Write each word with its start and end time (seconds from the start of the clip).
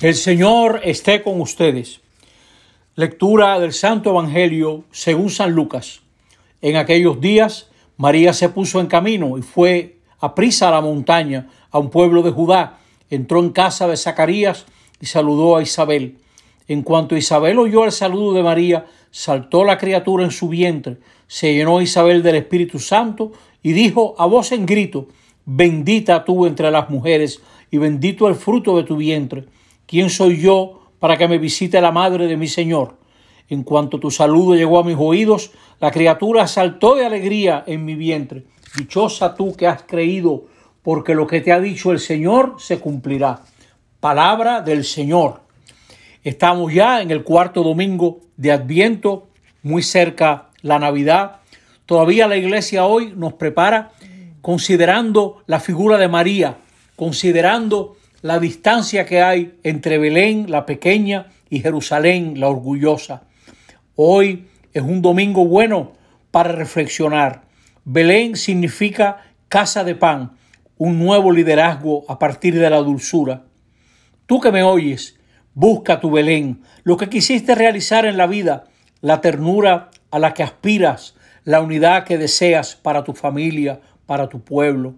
El 0.00 0.16
Señor 0.16 0.80
esté 0.82 1.22
con 1.22 1.40
ustedes. 1.40 2.00
Lectura 2.96 3.60
del 3.60 3.72
Santo 3.72 4.10
Evangelio 4.10 4.84
según 4.90 5.30
San 5.30 5.52
Lucas. 5.52 6.00
En 6.60 6.74
aquellos 6.74 7.20
días 7.20 7.70
María 7.96 8.32
se 8.32 8.48
puso 8.48 8.80
en 8.80 8.88
camino 8.88 9.38
y 9.38 9.42
fue 9.42 9.98
a 10.18 10.34
prisa 10.34 10.68
a 10.68 10.72
la 10.72 10.80
montaña, 10.80 11.48
a 11.70 11.78
un 11.78 11.90
pueblo 11.90 12.22
de 12.22 12.32
Judá. 12.32 12.78
Entró 13.08 13.38
en 13.38 13.50
casa 13.50 13.86
de 13.86 13.96
Zacarías 13.96 14.66
y 15.00 15.06
saludó 15.06 15.56
a 15.56 15.62
Isabel. 15.62 16.18
En 16.66 16.82
cuanto 16.82 17.16
Isabel 17.16 17.60
oyó 17.60 17.84
el 17.84 17.92
saludo 17.92 18.34
de 18.34 18.42
María, 18.42 18.86
saltó 19.12 19.64
la 19.64 19.78
criatura 19.78 20.24
en 20.24 20.32
su 20.32 20.48
vientre, 20.48 20.96
se 21.28 21.54
llenó 21.54 21.80
Isabel 21.80 22.22
del 22.24 22.34
Espíritu 22.34 22.80
Santo 22.80 23.30
y 23.62 23.72
dijo 23.72 24.16
a 24.18 24.26
voz 24.26 24.50
en 24.50 24.66
grito, 24.66 25.06
bendita 25.46 26.24
tú 26.24 26.46
entre 26.46 26.72
las 26.72 26.90
mujeres 26.90 27.40
y 27.70 27.78
bendito 27.78 28.26
el 28.26 28.34
fruto 28.34 28.76
de 28.76 28.82
tu 28.82 28.96
vientre. 28.96 29.44
¿Quién 29.86 30.10
soy 30.10 30.40
yo 30.40 30.80
para 30.98 31.16
que 31.16 31.28
me 31.28 31.38
visite 31.38 31.80
la 31.80 31.92
madre 31.92 32.26
de 32.26 32.36
mi 32.36 32.48
Señor? 32.48 32.96
En 33.48 33.62
cuanto 33.62 34.00
tu 34.00 34.10
saludo 34.10 34.54
llegó 34.54 34.78
a 34.78 34.84
mis 34.84 34.96
oídos, 34.98 35.52
la 35.80 35.90
criatura 35.90 36.46
saltó 36.46 36.94
de 36.94 37.04
alegría 37.04 37.62
en 37.66 37.84
mi 37.84 37.94
vientre. 37.94 38.44
Dichosa 38.76 39.34
tú 39.34 39.54
que 39.54 39.66
has 39.66 39.82
creído, 39.82 40.44
porque 40.82 41.14
lo 41.14 41.26
que 41.26 41.40
te 41.40 41.52
ha 41.52 41.60
dicho 41.60 41.92
el 41.92 42.00
Señor 42.00 42.56
se 42.58 42.80
cumplirá. 42.80 43.42
Palabra 44.00 44.62
del 44.62 44.84
Señor. 44.84 45.42
Estamos 46.22 46.72
ya 46.72 47.02
en 47.02 47.10
el 47.10 47.22
cuarto 47.22 47.62
domingo 47.62 48.20
de 48.38 48.52
Adviento, 48.52 49.28
muy 49.62 49.82
cerca 49.82 50.48
la 50.62 50.78
Navidad. 50.78 51.40
Todavía 51.84 52.26
la 52.26 52.36
iglesia 52.36 52.86
hoy 52.86 53.12
nos 53.14 53.34
prepara 53.34 53.92
considerando 54.40 55.42
la 55.46 55.60
figura 55.60 55.98
de 55.98 56.08
María, 56.08 56.58
considerando 56.96 57.96
la 58.24 58.38
distancia 58.38 59.04
que 59.04 59.20
hay 59.20 59.58
entre 59.64 59.98
Belén, 59.98 60.50
la 60.50 60.64
pequeña, 60.64 61.26
y 61.50 61.60
Jerusalén, 61.60 62.40
la 62.40 62.48
orgullosa. 62.48 63.24
Hoy 63.96 64.48
es 64.72 64.82
un 64.82 65.02
domingo 65.02 65.44
bueno 65.44 65.92
para 66.30 66.50
reflexionar. 66.52 67.42
Belén 67.84 68.36
significa 68.36 69.26
casa 69.48 69.84
de 69.84 69.94
pan, 69.94 70.38
un 70.78 70.98
nuevo 70.98 71.32
liderazgo 71.32 72.06
a 72.08 72.18
partir 72.18 72.58
de 72.58 72.70
la 72.70 72.78
dulzura. 72.78 73.44
Tú 74.24 74.40
que 74.40 74.50
me 74.50 74.62
oyes, 74.62 75.20
busca 75.52 76.00
tu 76.00 76.10
Belén, 76.10 76.62
lo 76.82 76.96
que 76.96 77.10
quisiste 77.10 77.54
realizar 77.54 78.06
en 78.06 78.16
la 78.16 78.26
vida, 78.26 78.64
la 79.02 79.20
ternura 79.20 79.90
a 80.10 80.18
la 80.18 80.32
que 80.32 80.42
aspiras, 80.42 81.14
la 81.44 81.60
unidad 81.60 82.04
que 82.04 82.16
deseas 82.16 82.74
para 82.74 83.04
tu 83.04 83.12
familia, 83.12 83.82
para 84.06 84.30
tu 84.30 84.40
pueblo, 84.40 84.94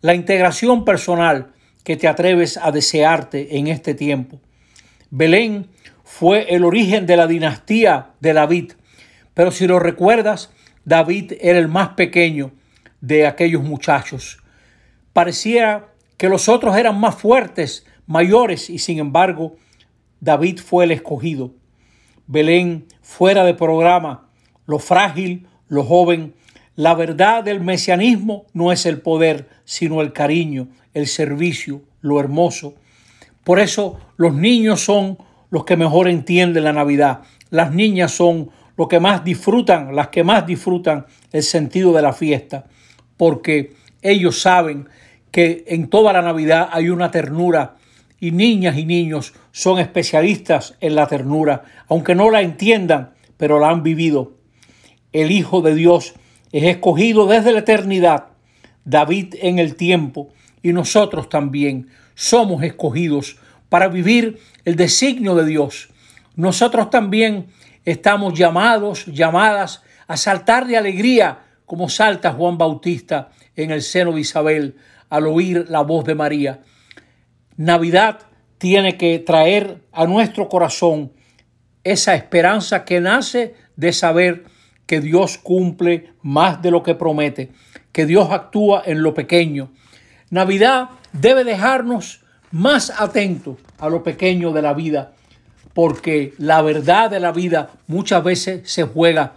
la 0.00 0.16
integración 0.16 0.84
personal, 0.84 1.52
que 1.86 1.96
te 1.96 2.08
atreves 2.08 2.56
a 2.60 2.72
desearte 2.72 3.58
en 3.58 3.68
este 3.68 3.94
tiempo. 3.94 4.40
Belén 5.10 5.68
fue 6.02 6.52
el 6.52 6.64
origen 6.64 7.06
de 7.06 7.16
la 7.16 7.28
dinastía 7.28 8.10
de 8.18 8.32
David, 8.32 8.72
pero 9.34 9.52
si 9.52 9.68
lo 9.68 9.78
recuerdas, 9.78 10.50
David 10.84 11.34
era 11.40 11.60
el 11.60 11.68
más 11.68 11.90
pequeño 11.90 12.50
de 13.00 13.24
aquellos 13.28 13.62
muchachos. 13.62 14.42
Parecía 15.12 15.84
que 16.16 16.28
los 16.28 16.48
otros 16.48 16.76
eran 16.76 16.98
más 16.98 17.14
fuertes, 17.14 17.86
mayores, 18.08 18.68
y 18.68 18.80
sin 18.80 18.98
embargo, 18.98 19.54
David 20.18 20.58
fue 20.58 20.86
el 20.86 20.90
escogido. 20.90 21.54
Belén 22.26 22.86
fuera 23.00 23.44
de 23.44 23.54
programa, 23.54 24.28
lo 24.66 24.80
frágil, 24.80 25.46
lo 25.68 25.84
joven. 25.84 26.34
La 26.76 26.94
verdad 26.94 27.42
del 27.42 27.60
mesianismo 27.60 28.44
no 28.52 28.70
es 28.70 28.84
el 28.84 29.00
poder, 29.00 29.48
sino 29.64 30.02
el 30.02 30.12
cariño, 30.12 30.68
el 30.92 31.06
servicio, 31.06 31.80
lo 32.02 32.20
hermoso. 32.20 32.74
Por 33.44 33.60
eso 33.60 33.98
los 34.18 34.34
niños 34.34 34.82
son 34.82 35.16
los 35.50 35.64
que 35.64 35.78
mejor 35.78 36.06
entienden 36.06 36.64
la 36.64 36.74
Navidad. 36.74 37.22
Las 37.48 37.72
niñas 37.72 38.12
son 38.12 38.50
los 38.76 38.88
que 38.88 39.00
más 39.00 39.24
disfrutan, 39.24 39.96
las 39.96 40.08
que 40.08 40.22
más 40.22 40.46
disfrutan 40.46 41.06
el 41.32 41.42
sentido 41.42 41.94
de 41.94 42.02
la 42.02 42.12
fiesta, 42.12 42.66
porque 43.16 43.72
ellos 44.02 44.38
saben 44.42 44.86
que 45.30 45.64
en 45.68 45.88
toda 45.88 46.12
la 46.12 46.20
Navidad 46.20 46.68
hay 46.70 46.90
una 46.90 47.10
ternura 47.10 47.76
y 48.20 48.32
niñas 48.32 48.76
y 48.76 48.84
niños 48.84 49.32
son 49.50 49.78
especialistas 49.78 50.76
en 50.80 50.94
la 50.94 51.06
ternura, 51.06 51.64
aunque 51.88 52.14
no 52.14 52.30
la 52.30 52.42
entiendan, 52.42 53.14
pero 53.38 53.58
la 53.58 53.70
han 53.70 53.82
vivido. 53.82 54.34
El 55.12 55.30
Hijo 55.30 55.62
de 55.62 55.74
Dios 55.74 56.14
es 56.56 56.64
escogido 56.64 57.26
desde 57.26 57.52
la 57.52 57.58
eternidad, 57.58 58.28
David 58.86 59.34
en 59.42 59.58
el 59.58 59.76
tiempo, 59.76 60.30
y 60.62 60.72
nosotros 60.72 61.28
también 61.28 61.90
somos 62.14 62.62
escogidos 62.62 63.36
para 63.68 63.88
vivir 63.88 64.38
el 64.64 64.74
designio 64.74 65.34
de 65.34 65.44
Dios. 65.44 65.90
Nosotros 66.34 66.88
también 66.88 67.48
estamos 67.84 68.32
llamados, 68.32 69.04
llamadas 69.04 69.82
a 70.06 70.16
saltar 70.16 70.66
de 70.66 70.78
alegría 70.78 71.40
como 71.66 71.90
salta 71.90 72.32
Juan 72.32 72.56
Bautista 72.56 73.28
en 73.54 73.70
el 73.70 73.82
seno 73.82 74.12
de 74.12 74.20
Isabel 74.22 74.76
al 75.10 75.26
oír 75.26 75.66
la 75.68 75.82
voz 75.82 76.06
de 76.06 76.14
María. 76.14 76.60
Navidad 77.58 78.20
tiene 78.56 78.96
que 78.96 79.18
traer 79.18 79.82
a 79.92 80.06
nuestro 80.06 80.48
corazón 80.48 81.12
esa 81.84 82.14
esperanza 82.14 82.86
que 82.86 82.98
nace 83.02 83.54
de 83.76 83.92
saber 83.92 84.55
que 84.86 85.00
Dios 85.00 85.38
cumple 85.38 86.12
más 86.22 86.62
de 86.62 86.70
lo 86.70 86.82
que 86.82 86.94
promete, 86.94 87.50
que 87.92 88.06
Dios 88.06 88.30
actúa 88.30 88.82
en 88.86 89.02
lo 89.02 89.14
pequeño, 89.14 89.70
Navidad 90.30 90.90
debe 91.12 91.44
dejarnos 91.44 92.20
más 92.50 92.92
atentos 92.98 93.58
a 93.78 93.88
lo 93.88 94.02
pequeño 94.02 94.52
de 94.52 94.62
la 94.62 94.74
vida, 94.74 95.12
porque 95.74 96.34
la 96.38 96.62
verdad 96.62 97.10
de 97.10 97.20
la 97.20 97.32
vida 97.32 97.70
muchas 97.86 98.24
veces 98.24 98.70
se 98.70 98.84
juega 98.84 99.34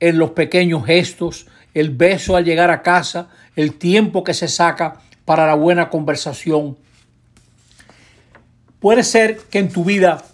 en 0.00 0.18
los 0.18 0.30
pequeños 0.30 0.84
gestos, 0.84 1.46
el 1.74 1.90
beso 1.90 2.36
al 2.36 2.44
llegar 2.44 2.70
a 2.70 2.82
casa, 2.82 3.28
el 3.54 3.74
tiempo 3.74 4.24
que 4.24 4.34
se 4.34 4.48
saca 4.48 5.00
para 5.24 5.46
la 5.46 5.54
buena 5.54 5.90
conversación. 5.90 6.76
Puede 8.80 9.04
ser 9.04 9.38
que 9.50 9.58
en 9.58 9.68
tu 9.68 9.84
vida 9.84 10.24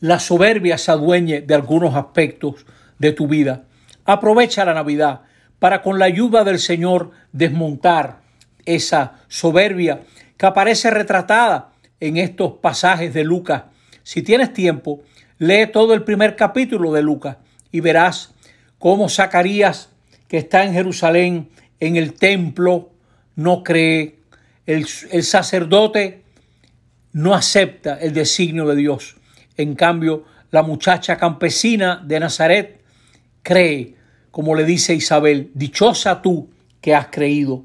la 0.00 0.20
soberbia 0.20 0.78
se 0.78 0.92
adueñe 0.92 1.40
de 1.40 1.54
algunos 1.54 1.94
aspectos 1.94 2.66
de 2.98 3.12
tu 3.12 3.26
vida. 3.26 3.64
Aprovecha 4.04 4.64
la 4.64 4.74
Navidad 4.74 5.22
para 5.58 5.82
con 5.82 5.98
la 5.98 6.06
ayuda 6.06 6.44
del 6.44 6.58
Señor 6.58 7.10
desmontar 7.32 8.20
esa 8.64 9.20
soberbia 9.28 10.02
que 10.36 10.46
aparece 10.46 10.90
retratada 10.90 11.72
en 12.00 12.16
estos 12.16 12.54
pasajes 12.54 13.12
de 13.12 13.24
Lucas. 13.24 13.64
Si 14.02 14.22
tienes 14.22 14.52
tiempo, 14.52 15.02
lee 15.38 15.66
todo 15.72 15.94
el 15.94 16.04
primer 16.04 16.36
capítulo 16.36 16.92
de 16.92 17.02
Lucas 17.02 17.38
y 17.72 17.80
verás 17.80 18.34
cómo 18.78 19.08
Zacarías, 19.08 19.90
que 20.28 20.38
está 20.38 20.64
en 20.64 20.72
Jerusalén, 20.72 21.48
en 21.80 21.96
el 21.96 22.14
templo, 22.14 22.90
no 23.36 23.62
cree. 23.62 24.18
El, 24.66 24.86
el 25.10 25.22
sacerdote 25.22 26.22
no 27.12 27.34
acepta 27.34 27.94
el 27.94 28.12
designio 28.12 28.66
de 28.66 28.76
Dios. 28.76 29.16
En 29.56 29.74
cambio, 29.74 30.24
la 30.50 30.62
muchacha 30.62 31.16
campesina 31.16 32.02
de 32.04 32.20
Nazaret 32.20 32.77
cree, 33.42 33.94
como 34.30 34.54
le 34.54 34.64
dice 34.64 34.94
Isabel, 34.94 35.50
dichosa 35.54 36.22
tú 36.22 36.50
que 36.80 36.94
has 36.94 37.08
creído. 37.08 37.64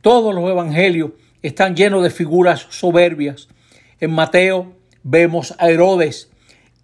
Todos 0.00 0.34
los 0.34 0.48
evangelios 0.48 1.12
están 1.42 1.76
llenos 1.76 2.02
de 2.02 2.10
figuras 2.10 2.66
soberbias. 2.70 3.48
En 4.00 4.12
Mateo 4.12 4.74
vemos 5.02 5.54
a 5.58 5.70
Herodes, 5.70 6.30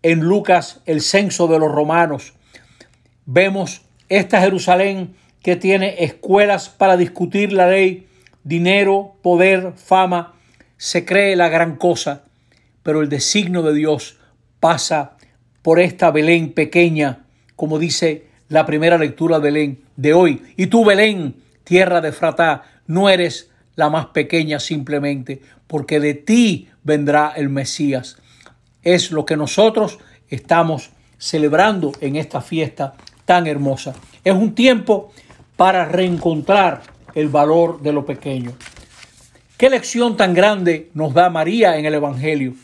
en 0.02 0.20
Lucas 0.20 0.82
el 0.86 1.00
censo 1.00 1.48
de 1.48 1.58
los 1.58 1.72
romanos. 1.72 2.34
Vemos 3.24 3.82
esta 4.08 4.40
Jerusalén 4.40 5.16
que 5.42 5.56
tiene 5.56 6.04
escuelas 6.04 6.68
para 6.68 6.96
discutir 6.96 7.52
la 7.52 7.68
ley, 7.68 8.06
dinero, 8.44 9.16
poder, 9.22 9.72
fama. 9.76 10.34
Se 10.76 11.04
cree 11.04 11.36
la 11.36 11.48
gran 11.48 11.76
cosa, 11.76 12.24
pero 12.82 13.00
el 13.00 13.08
designio 13.08 13.62
de 13.62 13.74
Dios 13.74 14.18
pasa 14.60 15.16
por 15.62 15.80
esta 15.80 16.10
Belén 16.10 16.52
pequeña, 16.52 17.25
como 17.56 17.78
dice 17.78 18.26
la 18.48 18.64
primera 18.66 18.98
lectura 18.98 19.38
de 19.38 19.42
Belén 19.42 19.80
de 19.96 20.14
hoy. 20.14 20.42
Y 20.56 20.66
tú, 20.66 20.84
Belén, 20.84 21.36
tierra 21.64 22.00
de 22.00 22.12
Fratá, 22.12 22.62
no 22.86 23.08
eres 23.08 23.50
la 23.74 23.90
más 23.90 24.06
pequeña 24.06 24.60
simplemente, 24.60 25.42
porque 25.66 26.00
de 26.00 26.14
ti 26.14 26.68
vendrá 26.84 27.32
el 27.36 27.48
Mesías. 27.48 28.18
Es 28.82 29.10
lo 29.10 29.24
que 29.26 29.36
nosotros 29.36 29.98
estamos 30.28 30.90
celebrando 31.18 31.92
en 32.00 32.16
esta 32.16 32.40
fiesta 32.40 32.94
tan 33.24 33.46
hermosa. 33.46 33.94
Es 34.22 34.34
un 34.34 34.54
tiempo 34.54 35.12
para 35.56 35.86
reencontrar 35.86 36.82
el 37.14 37.28
valor 37.28 37.80
de 37.80 37.92
lo 37.92 38.04
pequeño. 38.04 38.52
¿Qué 39.56 39.70
lección 39.70 40.16
tan 40.16 40.34
grande 40.34 40.90
nos 40.94 41.14
da 41.14 41.30
María 41.30 41.78
en 41.78 41.86
el 41.86 41.94
Evangelio? 41.94 42.54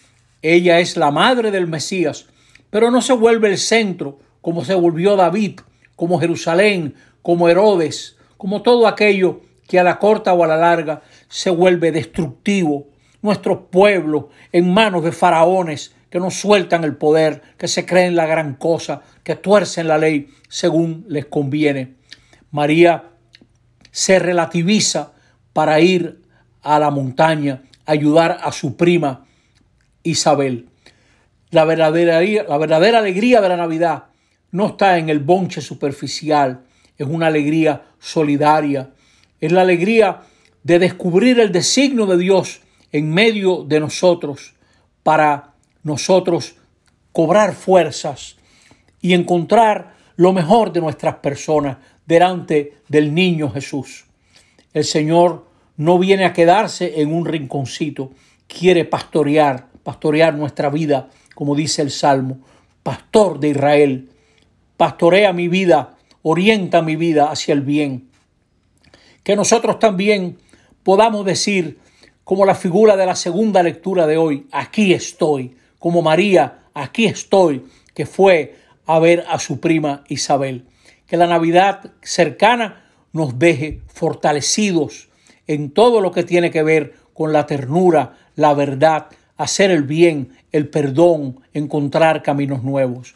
Ella 0.43 0.79
es 0.79 0.97
la 0.97 1.11
madre 1.11 1.51
del 1.51 1.67
Mesías, 1.67 2.27
pero 2.69 2.91
no 2.91 3.01
se 3.01 3.15
vuelve 3.15 3.49
el 3.49 3.59
centro 3.59 4.19
como 4.43 4.65
se 4.65 4.75
volvió 4.75 5.17
David, 5.17 5.61
como 5.97 6.21
Jerusalén, 6.21 6.95
como 7.23 7.49
Herodes, 7.49 8.17
como 8.37 8.61
todo 8.61 8.87
aquello 8.87 9.41
que 9.67 9.79
a 9.79 9.85
la 9.85 9.99
corta 9.99 10.35
o 10.35 10.45
a 10.45 10.49
la 10.49 10.57
larga 10.57 11.01
se 11.29 11.49
vuelve 11.49 11.93
destructivo, 11.93 12.89
nuestro 13.23 13.69
pueblo 13.69 14.31
en 14.51 14.75
manos 14.75 15.05
de 15.05 15.13
faraones 15.13 15.95
que 16.11 16.19
no 16.19 16.31
sueltan 16.31 16.85
el 16.85 16.97
poder, 16.97 17.41
que 17.57 17.69
se 17.69 17.87
creen 17.87 18.17
la 18.17 18.27
gran 18.27 18.55
cosa, 18.55 19.01
que 19.23 19.37
tuercen 19.37 19.89
la 19.89 19.97
ley 19.97 20.29
según 20.49 21.07
les 21.09 21.25
conviene. 21.25 21.95
María 22.51 23.05
se 23.93 24.19
relativiza 24.19 25.13
para 25.53 25.81
ir 25.81 26.21
a 26.63 26.79
la 26.79 26.91
montaña, 26.91 27.63
ayudar 27.87 28.41
a 28.43 28.53
su 28.53 28.77
prima 28.77 29.25
Isabel. 30.03 30.69
La 31.51 31.65
verdadera, 31.65 32.21
la 32.21 32.59
verdadera 32.59 32.99
alegría 32.99 33.41
de 33.41 33.49
la 33.49 33.57
Navidad 33.57 34.05
no 34.53 34.69
está 34.69 34.99
en 34.99 35.09
el 35.09 35.19
bonche 35.19 35.61
superficial, 35.61 36.65
es 36.97 37.07
una 37.07 37.27
alegría 37.27 37.87
solidaria, 37.99 38.91
es 39.41 39.51
la 39.51 39.63
alegría 39.63 40.23
de 40.63 40.79
descubrir 40.79 41.41
el 41.41 41.51
designio 41.51 42.07
de 42.07 42.19
Dios 42.19 42.61
en 42.93 43.11
medio 43.11 43.65
de 43.65 43.81
nosotros 43.81 44.55
para 45.03 45.55
nosotros 45.83 46.55
cobrar 47.11 47.55
fuerzas 47.55 48.37
y 49.01 49.15
encontrar 49.15 49.97
lo 50.17 50.33
mejor 50.33 50.73
de 50.73 50.81
nuestras 50.81 51.17
personas 51.17 51.79
delante 52.07 52.79
del 52.89 53.15
niño 53.15 53.51
Jesús. 53.51 54.05
El 54.73 54.85
Señor 54.85 55.47
no 55.77 55.99
viene 55.99 56.25
a 56.25 56.33
quedarse 56.33 57.01
en 57.01 57.13
un 57.13 57.25
rinconcito, 57.25 58.13
quiere 58.47 58.85
pastorear, 58.85 59.69
pastorear 59.83 60.35
nuestra 60.35 60.69
vida, 60.69 61.09
como 61.35 61.55
dice 61.55 61.83
el 61.83 61.91
Salmo, 61.91 62.39
pastor 62.83 63.41
de 63.41 63.49
Israel, 63.49 64.12
pastorea 64.77 65.33
mi 65.33 65.49
vida, 65.49 65.97
orienta 66.23 66.83
mi 66.83 66.97
vida 66.97 67.31
hacia 67.31 67.55
el 67.55 67.63
bien. 67.63 68.09
Que 69.23 69.37
nosotros 69.37 69.79
también 69.79 70.39
podamos 70.83 71.25
decir, 71.25 71.79
como 72.25 72.45
la 72.45 72.55
figura 72.55 72.97
de 72.97 73.07
la 73.07 73.17
segunda 73.17 73.63
lectura 73.63 74.07
de 74.07 74.17
hoy, 74.17 74.47
aquí 74.53 74.93
estoy, 74.93 75.57
como 75.79 76.03
María, 76.03 76.63
aquí 76.75 77.07
estoy, 77.07 77.65
que 77.95 78.07
fue 78.07 78.57
a 78.87 78.99
ver 78.99 79.25
a 79.29 79.39
su 79.39 79.61
prima 79.61 80.05
Isabel. 80.09 80.67
Que 81.07 81.17
la 81.17 81.27
Navidad 81.27 81.93
cercana 82.03 82.85
nos 83.13 83.39
deje 83.39 83.81
fortalecidos 83.89 85.09
en 85.47 85.71
todo 85.71 86.01
lo 86.01 86.13
que 86.13 86.23
tiene 86.23 86.51
que 86.51 86.63
ver 86.63 86.95
con 87.13 87.33
la 87.33 87.47
ternura, 87.47 88.17
la 88.37 88.55
verdad, 88.55 89.09
hacer 89.37 89.71
el 89.71 89.83
bien, 89.83 90.31
el 90.53 90.69
perdón, 90.69 91.41
encontrar 91.53 92.23
caminos 92.23 92.63
nuevos. 92.63 93.15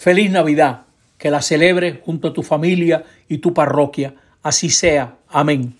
Feliz 0.00 0.30
Navidad, 0.30 0.86
que 1.18 1.30
la 1.30 1.42
celebres 1.42 1.98
junto 2.02 2.28
a 2.28 2.32
tu 2.32 2.42
familia 2.42 3.04
y 3.28 3.36
tu 3.36 3.52
parroquia. 3.52 4.14
Así 4.42 4.70
sea. 4.70 5.18
Amén. 5.28 5.76